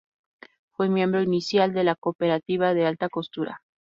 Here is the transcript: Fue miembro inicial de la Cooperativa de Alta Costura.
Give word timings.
Fue 0.71 0.89
miembro 0.89 1.21
inicial 1.21 1.75
de 1.75 1.83
la 1.83 1.93
Cooperativa 1.95 2.73
de 2.73 2.87
Alta 2.87 3.07
Costura. 3.07 3.61